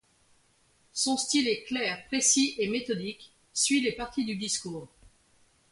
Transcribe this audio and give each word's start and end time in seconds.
Son 0.93 1.15
style 1.15 1.47
est 1.47 1.61
clair, 1.65 2.03
précis 2.07 2.55
et 2.57 2.67
méthodique, 2.69 3.35
suit 3.53 3.81
les 3.81 3.91
parties 3.91 4.25
du 4.25 4.35
discours. 4.35 4.89